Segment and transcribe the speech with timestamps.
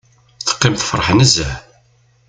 [0.45, 1.53] Teqqim tefṛeḥ nezzeh.